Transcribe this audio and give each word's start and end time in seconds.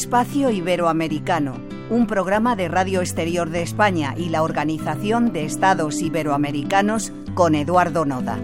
Espacio 0.00 0.50
Iberoamericano, 0.50 1.60
un 1.90 2.06
programa 2.06 2.56
de 2.56 2.68
Radio 2.68 3.00
Exterior 3.00 3.50
de 3.50 3.60
España 3.60 4.14
y 4.16 4.30
la 4.30 4.42
Organización 4.42 5.30
de 5.30 5.44
Estados 5.44 6.00
Iberoamericanos 6.00 7.12
con 7.34 7.54
Eduardo 7.54 8.06
Noda. 8.06 8.38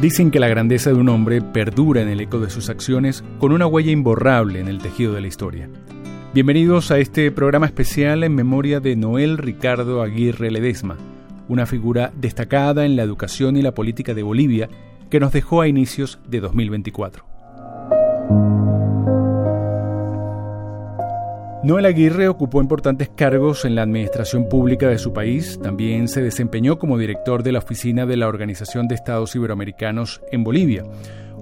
Dicen 0.00 0.30
que 0.30 0.38
la 0.38 0.46
grandeza 0.46 0.90
de 0.90 0.96
un 0.96 1.08
hombre 1.08 1.42
perdura 1.42 2.00
en 2.00 2.08
el 2.08 2.20
eco 2.20 2.38
de 2.38 2.48
sus 2.48 2.68
acciones 2.68 3.24
con 3.40 3.50
una 3.50 3.66
huella 3.66 3.90
imborrable 3.90 4.60
en 4.60 4.68
el 4.68 4.78
tejido 4.78 5.14
de 5.14 5.20
la 5.20 5.26
historia. 5.26 5.68
Bienvenidos 6.32 6.92
a 6.92 7.00
este 7.00 7.32
programa 7.32 7.66
especial 7.66 8.22
en 8.22 8.36
memoria 8.36 8.78
de 8.78 8.94
Noel 8.94 9.36
Ricardo 9.36 10.00
Aguirre 10.00 10.52
Ledesma, 10.52 10.96
una 11.48 11.66
figura 11.66 12.12
destacada 12.14 12.86
en 12.86 12.94
la 12.94 13.02
educación 13.02 13.56
y 13.56 13.62
la 13.62 13.74
política 13.74 14.14
de 14.14 14.22
Bolivia 14.22 14.68
que 15.10 15.18
nos 15.18 15.32
dejó 15.32 15.60
a 15.60 15.66
inicios 15.66 16.20
de 16.28 16.38
2024. 16.38 17.29
Noel 21.70 21.86
Aguirre 21.86 22.26
ocupó 22.26 22.60
importantes 22.60 23.10
cargos 23.10 23.64
en 23.64 23.76
la 23.76 23.82
administración 23.82 24.48
pública 24.48 24.88
de 24.88 24.98
su 24.98 25.12
país, 25.12 25.56
también 25.62 26.08
se 26.08 26.20
desempeñó 26.20 26.80
como 26.80 26.98
director 26.98 27.44
de 27.44 27.52
la 27.52 27.60
oficina 27.60 28.06
de 28.06 28.16
la 28.16 28.26
Organización 28.26 28.88
de 28.88 28.96
Estados 28.96 29.36
Iberoamericanos 29.36 30.20
en 30.32 30.42
Bolivia. 30.42 30.82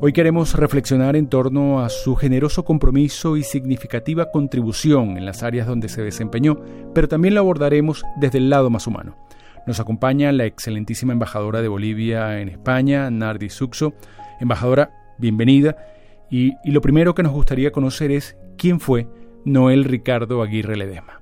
Hoy 0.03 0.13
queremos 0.13 0.53
reflexionar 0.53 1.17
en 1.17 1.29
torno 1.29 1.81
a 1.81 1.89
su 1.89 2.15
generoso 2.15 2.63
compromiso 2.67 3.39
y 3.39 3.43
significativa 3.43 4.31
contribución 4.31 5.17
en 5.17 5.25
las 5.25 5.43
áreas 5.43 5.67
donde 5.67 5.89
se 5.89 6.03
desempeñó, 6.03 6.61
pero 6.93 7.09
también 7.09 7.33
lo 7.33 7.41
abordaremos 7.41 8.05
desde 8.21 8.37
el 8.37 8.51
lado 8.51 8.69
más 8.69 8.87
humano. 8.87 9.17
Nos 9.67 9.81
acompaña 9.81 10.31
la 10.33 10.45
excelentísima 10.45 11.15
embajadora 11.15 11.63
de 11.63 11.69
Bolivia 11.69 12.39
en 12.43 12.51
España, 12.51 13.11
Nardi 13.11 13.49
Suxo. 13.49 13.95
Embajadora, 14.41 14.91
bienvenida. 15.17 15.79
Y, 16.29 16.53
y 16.65 16.73
lo 16.73 16.83
primero 16.83 17.15
que 17.15 17.23
nos 17.23 17.33
gustaría 17.33 17.73
conocer 17.73 18.11
es 18.11 18.37
quién 18.59 18.79
fue 18.79 19.09
Noel 19.45 19.85
Ricardo 19.85 20.43
Aguirre 20.43 20.77
Ledema. 20.77 21.19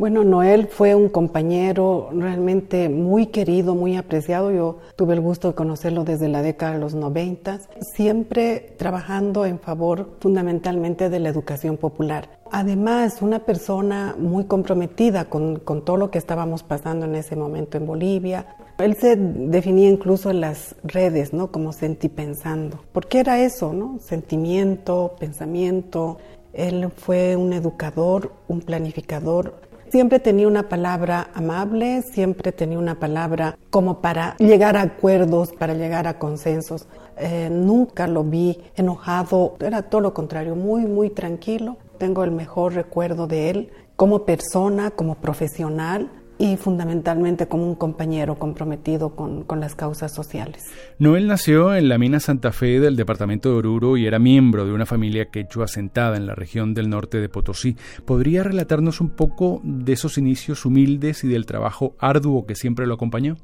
Bueno, 0.00 0.24
Noel 0.24 0.66
fue 0.66 0.94
un 0.94 1.10
compañero 1.10 2.08
realmente 2.10 2.88
muy 2.88 3.26
querido, 3.26 3.74
muy 3.74 3.96
apreciado. 3.96 4.50
Yo 4.50 4.78
tuve 4.96 5.12
el 5.12 5.20
gusto 5.20 5.48
de 5.48 5.54
conocerlo 5.54 6.04
desde 6.04 6.28
la 6.28 6.40
década 6.40 6.72
de 6.72 6.78
los 6.78 6.94
90, 6.94 7.60
siempre 7.94 8.74
trabajando 8.78 9.44
en 9.44 9.58
favor 9.58 10.16
fundamentalmente 10.20 11.10
de 11.10 11.20
la 11.20 11.28
educación 11.28 11.76
popular. 11.76 12.40
Además, 12.50 13.20
una 13.20 13.40
persona 13.40 14.16
muy 14.18 14.44
comprometida 14.44 15.26
con, 15.26 15.56
con 15.56 15.84
todo 15.84 15.98
lo 15.98 16.10
que 16.10 16.16
estábamos 16.16 16.62
pasando 16.62 17.04
en 17.04 17.14
ese 17.14 17.36
momento 17.36 17.76
en 17.76 17.86
Bolivia. 17.86 18.56
Él 18.78 18.96
se 18.96 19.16
definía 19.16 19.90
incluso 19.90 20.30
en 20.30 20.40
las 20.40 20.76
redes, 20.82 21.34
¿no? 21.34 21.52
Como 21.52 21.74
sentipensando. 21.74 22.80
¿Por 22.92 23.06
qué 23.06 23.20
era 23.20 23.42
eso, 23.42 23.74
no? 23.74 23.98
Sentimiento, 23.98 25.14
pensamiento, 25.20 26.16
él 26.52 26.90
fue 26.96 27.36
un 27.36 27.52
educador, 27.52 28.32
un 28.48 28.60
planificador. 28.60 29.54
Siempre 29.90 30.20
tenía 30.20 30.46
una 30.46 30.68
palabra 30.68 31.30
amable, 31.34 32.02
siempre 32.02 32.52
tenía 32.52 32.78
una 32.78 33.00
palabra 33.00 33.58
como 33.70 34.00
para 34.00 34.36
llegar 34.38 34.76
a 34.76 34.82
acuerdos, 34.82 35.52
para 35.52 35.74
llegar 35.74 36.06
a 36.06 36.18
consensos. 36.18 36.86
Eh, 37.16 37.48
nunca 37.50 38.06
lo 38.06 38.22
vi 38.22 38.60
enojado, 38.76 39.56
era 39.60 39.82
todo 39.82 40.00
lo 40.00 40.14
contrario, 40.14 40.54
muy, 40.54 40.86
muy 40.86 41.10
tranquilo. 41.10 41.76
Tengo 41.98 42.22
el 42.22 42.30
mejor 42.30 42.74
recuerdo 42.74 43.26
de 43.26 43.50
él 43.50 43.70
como 43.96 44.24
persona, 44.24 44.92
como 44.92 45.16
profesional 45.16 46.08
y 46.40 46.56
fundamentalmente 46.56 47.48
como 47.48 47.66
un 47.66 47.74
compañero 47.74 48.38
comprometido 48.38 49.14
con, 49.14 49.44
con, 49.44 49.60
las 49.60 49.74
causas 49.74 50.10
sociales. 50.10 50.64
Noel 50.98 51.26
nació 51.26 51.74
en 51.74 51.90
la 51.90 51.98
mina 51.98 52.18
Santa 52.18 52.50
Fe 52.50 52.80
del 52.80 52.96
departamento 52.96 53.50
de 53.50 53.56
Oruro 53.56 53.98
y 53.98 54.06
era 54.06 54.18
miembro 54.18 54.64
de 54.64 54.72
una 54.72 54.86
familia 54.86 55.26
quechua 55.26 55.66
asentada 55.66 56.16
en 56.16 56.26
la 56.26 56.34
región 56.34 56.72
del 56.72 56.88
norte 56.88 57.20
de 57.20 57.28
Potosí. 57.28 57.76
¿Podría 58.06 58.42
relatarnos 58.42 59.02
un 59.02 59.10
poco 59.10 59.60
de 59.64 59.92
esos 59.92 60.16
inicios 60.16 60.64
humildes 60.64 61.24
y 61.24 61.28
del 61.28 61.44
trabajo 61.44 61.94
arduo 61.98 62.46
que 62.46 62.54
siempre 62.54 62.86
lo 62.86 62.94
acompañó? 62.94 63.36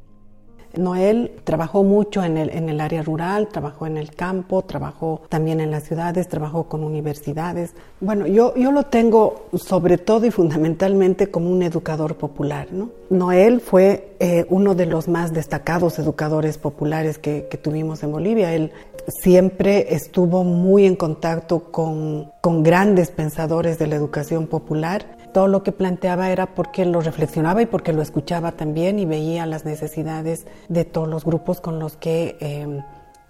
Noel 0.76 1.32
trabajó 1.44 1.82
mucho 1.82 2.22
en 2.22 2.36
el, 2.36 2.50
en 2.50 2.68
el 2.68 2.80
área 2.80 3.02
rural, 3.02 3.48
trabajó 3.48 3.86
en 3.86 3.96
el 3.96 4.10
campo, 4.14 4.62
trabajó 4.62 5.22
también 5.28 5.60
en 5.60 5.70
las 5.70 5.84
ciudades, 5.84 6.28
trabajó 6.28 6.64
con 6.64 6.84
universidades. 6.84 7.74
Bueno, 8.00 8.26
yo, 8.26 8.54
yo 8.54 8.72
lo 8.72 8.84
tengo 8.84 9.46
sobre 9.54 9.98
todo 9.98 10.26
y 10.26 10.30
fundamentalmente 10.30 11.30
como 11.30 11.50
un 11.50 11.62
educador 11.62 12.16
popular. 12.16 12.68
¿no? 12.70 12.90
Noel 13.10 13.60
fue 13.60 14.16
eh, 14.20 14.46
uno 14.50 14.74
de 14.74 14.86
los 14.86 15.08
más 15.08 15.32
destacados 15.32 15.98
educadores 15.98 16.58
populares 16.58 17.18
que, 17.18 17.46
que 17.50 17.58
tuvimos 17.58 18.02
en 18.02 18.12
Bolivia. 18.12 18.52
Él 18.54 18.72
siempre 19.08 19.94
estuvo 19.94 20.44
muy 20.44 20.86
en 20.86 20.96
contacto 20.96 21.60
con, 21.70 22.32
con 22.40 22.62
grandes 22.62 23.10
pensadores 23.10 23.78
de 23.78 23.86
la 23.86 23.96
educación 23.96 24.46
popular 24.46 25.15
todo 25.36 25.48
lo 25.48 25.62
que 25.62 25.70
planteaba 25.70 26.30
era 26.30 26.54
porque 26.54 26.86
lo 26.86 27.02
reflexionaba 27.02 27.60
y 27.60 27.66
porque 27.66 27.92
lo 27.92 28.00
escuchaba 28.00 28.52
también 28.52 28.98
y 28.98 29.04
veía 29.04 29.44
las 29.44 29.66
necesidades 29.66 30.46
de 30.70 30.86
todos 30.86 31.06
los 31.06 31.26
grupos 31.26 31.60
con 31.60 31.78
los 31.78 31.98
que, 31.98 32.38
eh, 32.40 32.80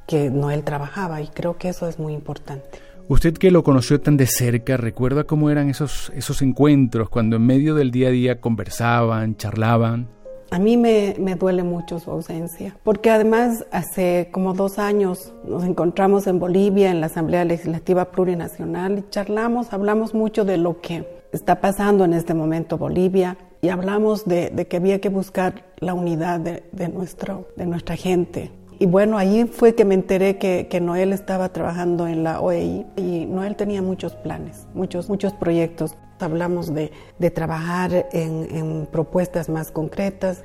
que 0.06 0.30
Noel 0.30 0.62
trabajaba 0.62 1.20
y 1.20 1.26
creo 1.26 1.58
que 1.58 1.68
eso 1.68 1.88
es 1.88 1.98
muy 1.98 2.12
importante. 2.12 2.78
Usted 3.08 3.34
que 3.34 3.50
lo 3.50 3.64
conoció 3.64 4.00
tan 4.00 4.16
de 4.16 4.28
cerca, 4.28 4.76
¿recuerda 4.76 5.24
cómo 5.24 5.50
eran 5.50 5.68
esos, 5.68 6.12
esos 6.14 6.42
encuentros 6.42 7.08
cuando 7.08 7.34
en 7.34 7.42
medio 7.44 7.74
del 7.74 7.90
día 7.90 8.06
a 8.06 8.12
día 8.12 8.40
conversaban, 8.40 9.36
charlaban? 9.36 10.06
A 10.52 10.60
mí 10.60 10.76
me, 10.76 11.16
me, 11.18 11.34
duele 11.34 11.64
mucho 11.64 11.98
su 11.98 12.12
ausencia, 12.12 12.76
porque 12.84 13.10
además 13.10 13.66
hace 13.72 14.28
como 14.30 14.54
dos 14.54 14.78
años 14.78 15.34
nos 15.44 15.64
encontramos 15.64 16.28
en 16.28 16.38
Bolivia, 16.38 16.92
en 16.92 17.00
la 17.00 17.06
Asamblea 17.06 17.44
Legislativa 17.44 18.12
Plurinacional, 18.12 19.00
y 19.00 19.10
charlamos, 19.10 19.72
hablamos 19.72 20.14
mucho 20.14 20.44
de 20.44 20.56
lo 20.56 20.80
que 20.80 21.04
está 21.36 21.60
pasando 21.60 22.04
en 22.04 22.12
este 22.12 22.34
momento 22.34 22.78
Bolivia 22.78 23.36
y 23.62 23.68
hablamos 23.68 24.24
de, 24.24 24.66
que 24.68 24.76
había 24.76 25.00
que 25.00 25.08
buscar 25.08 25.64
la 25.78 25.94
unidad 25.94 26.40
de, 26.40 26.88
nuestro, 26.88 27.48
de 27.56 27.66
nuestra 27.66 27.96
gente. 27.96 28.50
Y 28.78 28.86
bueno, 28.86 29.16
ahí 29.16 29.44
fue 29.44 29.74
que 29.74 29.84
me 29.84 29.94
enteré 29.94 30.36
que, 30.36 30.80
Noel 30.80 31.12
estaba 31.12 31.50
trabajando 31.50 32.06
en 32.06 32.24
la 32.24 32.40
OEI 32.40 32.86
y 32.96 33.26
Noel 33.26 33.56
tenía 33.56 33.80
muchos 33.80 34.14
planes, 34.14 34.66
muchos, 34.74 35.08
muchos 35.08 35.32
proyectos. 35.32 35.94
Hablamos 36.18 36.72
de, 36.74 36.90
trabajar 37.30 38.08
en, 38.12 38.48
en 38.50 38.86
propuestas 38.86 39.48
más 39.48 39.70
concretas, 39.70 40.44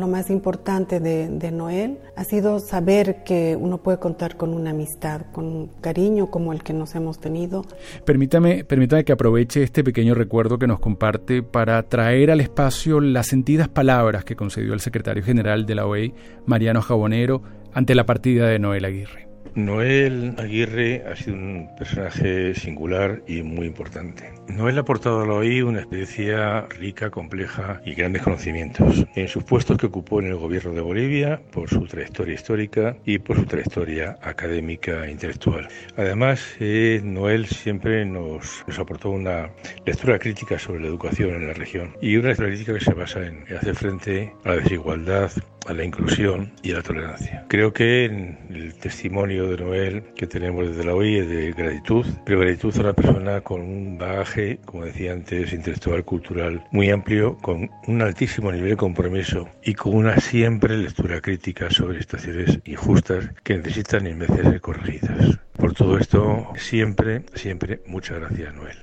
lo 0.00 0.08
más 0.08 0.30
importante 0.30 1.00
de, 1.00 1.50
Noel 1.50 1.98
ha 2.16 2.24
sido 2.24 2.58
saber 2.58 3.22
que 3.24 3.56
uno 3.58 3.78
puede 3.78 3.98
contar 3.98 4.36
con 4.36 4.52
una 4.52 4.70
amistad, 4.70 5.22
con 5.32 5.46
un 5.46 5.66
cariño 5.80 6.30
como 6.30 6.52
el 6.52 6.62
que 6.62 6.72
nos 6.72 6.94
hemos 6.94 7.18
tenido. 7.18 7.64
Permítame, 8.04 8.64
permítame 8.64 9.04
que 9.04 9.12
aproveche 9.12 9.62
este 9.62 9.84
pequeño 9.84 10.14
recuerdo 10.14 10.58
que 10.58 10.66
nos 10.66 10.80
comparte 10.80 11.42
para 11.42 11.82
traer 11.84 12.30
al 12.30 12.40
espacio 12.40 13.00
las 13.00 13.26
sentidas 13.26 13.68
palabras 13.68 14.24
que 14.24 14.36
concedió 14.36 14.74
el 14.74 14.80
secretario 14.80 15.22
general 15.22 15.66
de 15.66 15.74
la 15.74 15.86
OEI, 15.86 16.14
Mariano 16.46 16.82
Jabonero, 16.82 17.42
ante 17.72 17.94
la 17.94 18.06
partida 18.06 18.48
de 18.48 18.58
Noel 18.58 18.84
Aguirre. 18.84 19.25
Noel 19.56 20.34
Aguirre 20.36 21.02
ha 21.10 21.16
sido 21.16 21.34
un 21.34 21.70
personaje 21.78 22.54
singular 22.54 23.22
y 23.26 23.42
muy 23.42 23.66
importante. 23.66 24.30
Noel 24.48 24.76
ha 24.76 24.82
aportado 24.82 25.22
a 25.22 25.26
la 25.26 25.32
OI 25.32 25.62
una 25.62 25.78
experiencia 25.78 26.66
rica, 26.78 27.10
compleja 27.10 27.80
y 27.86 27.94
grandes 27.94 28.20
conocimientos 28.20 29.06
en 29.14 29.28
sus 29.28 29.44
puestos 29.44 29.78
que 29.78 29.86
ocupó 29.86 30.20
en 30.20 30.26
el 30.26 30.36
gobierno 30.36 30.72
de 30.72 30.82
Bolivia 30.82 31.40
por 31.52 31.70
su 31.70 31.86
trayectoria 31.86 32.34
histórica 32.34 32.98
y 33.06 33.18
por 33.18 33.36
su 33.36 33.46
trayectoria 33.46 34.18
académica 34.20 35.06
e 35.06 35.12
intelectual. 35.12 35.66
Además, 35.96 36.44
eh, 36.60 37.00
Noel 37.02 37.46
siempre 37.46 38.04
nos, 38.04 38.62
nos, 38.66 38.78
aportó 38.78 39.08
una 39.08 39.48
lectura 39.86 40.18
crítica 40.18 40.58
sobre 40.58 40.80
la 40.80 40.88
educación 40.88 41.30
en 41.30 41.46
la 41.46 41.54
región 41.54 41.96
y 42.02 42.18
una 42.18 42.28
lectura 42.28 42.50
crítica 42.50 42.74
que 42.74 42.84
se 42.84 42.92
basa 42.92 43.26
en 43.26 43.42
hacer 43.56 43.74
frente 43.74 44.34
a 44.44 44.50
la 44.50 44.56
desigualdad, 44.56 45.30
a 45.66 45.72
la 45.72 45.84
inclusión 45.84 46.52
y 46.62 46.72
a 46.72 46.76
la 46.76 46.82
tolerancia. 46.82 47.44
Creo 47.48 47.72
que 47.72 48.04
en 48.04 48.38
el 48.50 48.74
testimonio 48.74 49.48
de 49.48 49.56
Noel 49.56 50.02
que 50.14 50.26
tenemos 50.26 50.68
desde 50.68 50.84
la 50.84 50.94
OI 50.94 51.16
es 51.16 51.28
de 51.28 51.52
gratitud, 51.52 52.06
pero 52.24 52.40
gratitud 52.40 52.76
a 52.76 52.80
una 52.80 52.92
persona 52.92 53.40
con 53.40 53.60
un 53.60 53.98
bagaje, 53.98 54.58
como 54.64 54.84
decía 54.84 55.12
antes, 55.12 55.52
intelectual, 55.52 56.04
cultural 56.04 56.64
muy 56.70 56.90
amplio, 56.90 57.36
con 57.38 57.70
un 57.86 58.02
altísimo 58.02 58.52
nivel 58.52 58.70
de 58.70 58.76
compromiso 58.76 59.48
y 59.62 59.74
con 59.74 59.94
una 59.94 60.18
siempre 60.20 60.76
lectura 60.76 61.20
crítica 61.20 61.70
sobre 61.70 62.00
situaciones 62.00 62.58
injustas 62.64 63.30
que 63.42 63.56
necesitan 63.56 64.06
y 64.06 64.14
merecen 64.14 64.50
ser 64.50 64.60
corregidas. 64.60 65.38
Por 65.56 65.72
todo 65.72 65.98
esto, 65.98 66.52
siempre, 66.56 67.22
siempre, 67.34 67.80
muchas 67.86 68.20
gracias, 68.20 68.54
Noel. 68.54 68.76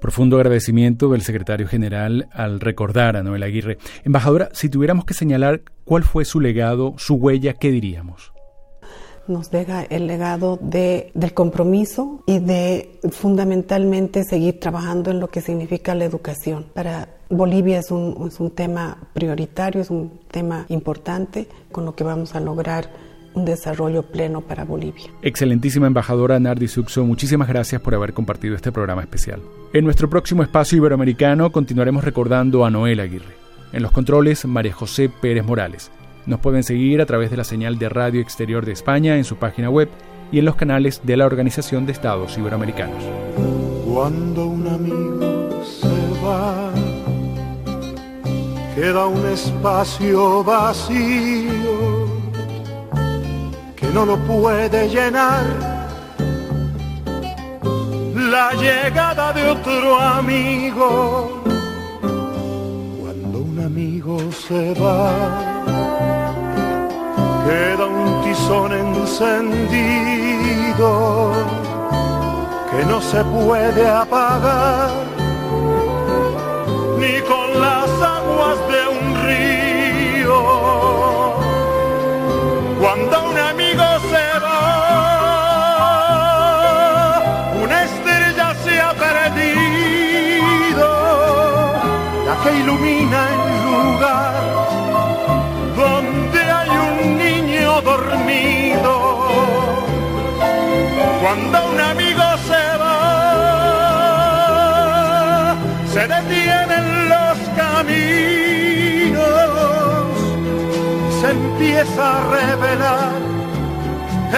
Profundo 0.00 0.36
agradecimiento 0.36 1.08
del 1.10 1.22
secretario 1.22 1.66
general 1.66 2.28
al 2.32 2.60
recordar 2.60 3.16
a 3.16 3.22
Noel 3.22 3.42
Aguirre. 3.42 3.78
Embajadora, 4.04 4.50
si 4.52 4.68
tuviéramos 4.68 5.04
que 5.04 5.14
señalar 5.14 5.62
cuál 5.84 6.04
fue 6.04 6.24
su 6.24 6.40
legado, 6.40 6.94
su 6.98 7.14
huella, 7.14 7.54
¿qué 7.54 7.70
diríamos? 7.70 8.32
Nos 9.26 9.50
deja 9.50 9.82
el 9.84 10.06
legado 10.06 10.58
de, 10.60 11.10
del 11.14 11.34
compromiso 11.34 12.22
y 12.26 12.38
de 12.38 12.98
fundamentalmente 13.10 14.24
seguir 14.24 14.58
trabajando 14.58 15.10
en 15.10 15.20
lo 15.20 15.28
que 15.28 15.40
significa 15.40 15.94
la 15.94 16.04
educación. 16.04 16.66
Para 16.74 17.08
Bolivia 17.28 17.78
es 17.78 17.90
un 17.90 18.52
tema 18.54 18.98
prioritario, 19.12 19.80
es 19.80 19.90
un 19.90 20.20
tema 20.30 20.66
importante 20.68 21.46
con 21.70 21.84
lo 21.84 21.94
que 21.94 22.02
vamos 22.02 22.34
a 22.34 22.40
lograr 22.40 22.90
un 23.34 23.44
desarrollo 23.44 24.02
pleno 24.02 24.40
para 24.40 24.64
Bolivia. 24.64 25.10
Excelentísima 25.22 25.86
embajadora 25.86 26.40
Nardi 26.40 26.68
Suxo, 26.68 27.04
muchísimas 27.04 27.48
gracias 27.48 27.80
por 27.80 27.94
haber 27.94 28.12
compartido 28.12 28.56
este 28.56 28.72
programa 28.72 29.02
especial. 29.02 29.40
En 29.72 29.84
nuestro 29.84 30.10
próximo 30.10 30.42
espacio 30.42 30.78
iberoamericano 30.78 31.52
continuaremos 31.52 32.04
recordando 32.04 32.64
a 32.64 32.70
Noel 32.70 33.00
Aguirre. 33.00 33.34
En 33.72 33.82
los 33.82 33.92
controles, 33.92 34.44
María 34.46 34.72
José 34.72 35.08
Pérez 35.08 35.44
Morales. 35.44 35.90
Nos 36.26 36.40
pueden 36.40 36.64
seguir 36.64 37.00
a 37.00 37.06
través 37.06 37.30
de 37.30 37.36
la 37.36 37.44
señal 37.44 37.78
de 37.78 37.88
Radio 37.88 38.20
Exterior 38.20 38.66
de 38.66 38.72
España 38.72 39.16
en 39.16 39.24
su 39.24 39.36
página 39.36 39.70
web 39.70 39.88
y 40.32 40.38
en 40.38 40.44
los 40.44 40.56
canales 40.56 41.00
de 41.04 41.16
la 41.16 41.26
Organización 41.26 41.86
de 41.86 41.92
Estados 41.92 42.36
Iberoamericanos. 42.36 43.02
Cuando 43.86 44.46
un 44.46 44.66
amigo 44.66 45.64
se 45.64 45.88
va, 46.24 46.70
queda 48.74 49.06
un 49.06 49.26
espacio 49.26 50.44
vacío 50.44 52.09
no 53.94 54.06
lo 54.06 54.16
puede 54.18 54.88
llenar 54.88 55.44
la 58.14 58.52
llegada 58.52 59.32
de 59.32 59.50
otro 59.50 59.98
amigo. 59.98 61.42
Cuando 63.00 63.38
un 63.40 63.60
amigo 63.64 64.18
se 64.46 64.74
va, 64.74 65.12
queda 67.46 67.86
un 67.86 68.22
tizón 68.22 68.72
encendido 68.72 69.32
que 72.70 72.84
no 72.86 73.00
se 73.00 73.24
puede 73.24 73.88
apagar 73.88 75.09
ilumina 92.70 93.20
el 93.30 93.42
lugar 93.64 94.42
donde 95.76 96.40
hay 96.40 96.70
un 96.70 97.18
niño 97.18 97.80
dormido. 97.82 98.94
Cuando 101.20 101.58
un 101.70 101.80
amigo 101.80 102.22
se 102.48 102.76
va, 102.78 102.96
se 105.92 106.00
detienen 106.06 107.08
los 107.08 107.38
caminos, 107.56 109.20
se 111.20 111.30
empieza 111.30 112.18
a 112.18 112.20
revelar 112.38 113.20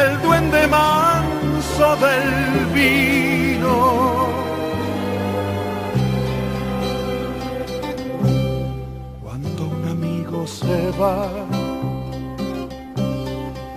el 0.02 0.11
duende 0.23 0.67
manso 0.69 1.96
del 1.96 2.67
vino. 2.75 3.31
Se 10.72 10.90
va, 10.98 11.28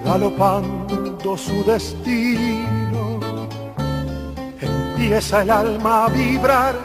galopando 0.06 1.38
su 1.38 1.64
destino, 1.66 3.20
empieza 4.62 5.42
el 5.42 5.50
alma 5.52 6.06
a 6.06 6.10
vibrar 6.10 6.76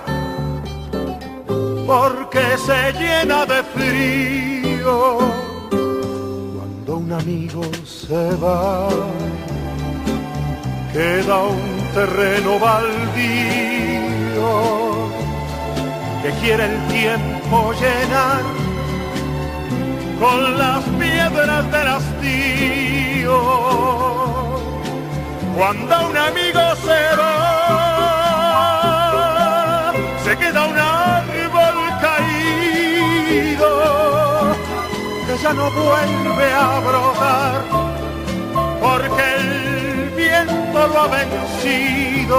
porque 1.86 2.44
se 2.66 2.80
llena 3.00 3.46
de 3.52 3.62
frío. 3.76 5.18
Cuando 6.56 6.96
un 7.04 7.12
amigo 7.12 7.62
se 7.84 8.24
va, 8.44 8.88
queda 10.92 11.36
un 11.58 11.72
terreno 11.94 12.58
baldío 12.58 14.50
que 16.22 16.30
quiere 16.40 16.64
el 16.64 16.78
tiempo 16.88 17.72
llenar 17.82 18.69
con 20.20 20.58
las 20.58 20.84
piedras 21.00 21.72
del 21.72 21.88
hastío. 21.88 23.40
Cuando 25.56 26.08
un 26.08 26.16
amigo 26.16 26.60
se 26.86 27.16
va, 27.18 27.32
se 30.24 30.36
queda 30.36 30.66
un 30.66 30.78
árbol 30.78 31.76
caído 32.06 33.70
que 35.26 35.34
ya 35.42 35.52
no 35.54 35.70
vuelve 35.70 36.52
a 36.52 36.80
brotar 36.86 37.62
porque 38.80 39.24
el 39.36 40.10
viento 40.16 40.78
lo 40.88 41.00
ha 41.02 41.08
vencido. 41.08 42.38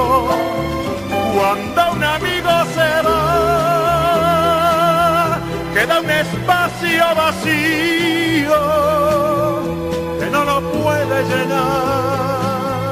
Cuando 1.36 1.82
un 1.94 2.04
amigo 2.04 2.52
se 2.76 2.90
va, 3.08 3.31
queda 5.82 6.00
un 6.00 6.10
espacio 6.10 7.04
vacío 7.16 8.62
que 10.20 10.30
no 10.30 10.46
lo 10.46 10.62
puede 10.72 11.24
llenar. 11.24 12.92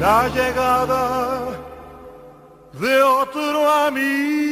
La 0.00 0.28
llegada 0.28 1.04
de 2.72 3.02
otro 3.02 3.72
amigo. 3.86 4.43